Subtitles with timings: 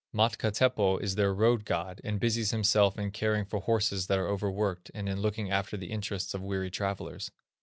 [0.11, 4.25] Matka Teppo is their road god, and busies himself in caring for horses that are
[4.25, 7.29] over worked, and in looking after the interests of weary travellers.